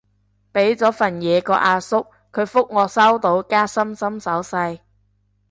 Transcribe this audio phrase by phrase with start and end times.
[0.51, 4.79] 畀咗份嘢個阿叔，佢覆我收到加心心手勢